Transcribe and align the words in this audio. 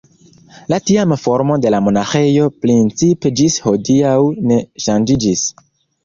La 0.71 0.77
tiama 0.91 1.17
formo 1.23 1.57
de 1.65 1.71
la 1.73 1.81
monaĥejo 1.87 2.47
principe 2.65 3.31
ĝis 3.41 3.57
hodiaŭ 3.67 4.15
ne 4.53 4.57
ŝanĝiĝis. 4.87 5.45